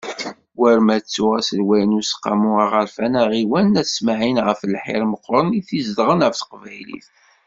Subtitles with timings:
[0.59, 5.61] War ma ttuɣ aselway n Useqqamu aɣerfan aɣiwan n At Smaɛel ɣef lḥir meqqren i
[5.67, 7.07] t-izedɣen ɣef teqbaylit.